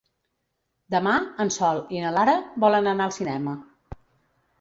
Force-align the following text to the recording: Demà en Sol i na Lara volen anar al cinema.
Demà 0.95 1.11
en 1.45 1.51
Sol 1.55 1.81
i 1.97 2.01
na 2.05 2.13
Lara 2.15 2.35
volen 2.65 2.89
anar 2.93 3.07
al 3.09 3.15
cinema. 3.19 3.55